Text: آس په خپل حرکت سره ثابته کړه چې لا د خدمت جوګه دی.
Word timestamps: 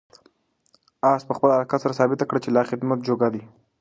آس 1.11 1.21
په 1.27 1.33
خپل 1.37 1.49
حرکت 1.55 1.79
سره 1.83 1.97
ثابته 1.99 2.25
کړه 2.29 2.39
چې 2.43 2.49
لا 2.55 2.61
د 2.65 2.69
خدمت 2.71 2.99
جوګه 3.07 3.27
دی. 3.33 3.43